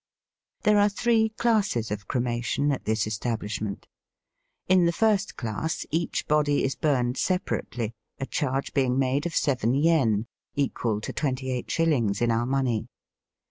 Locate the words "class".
5.37-5.85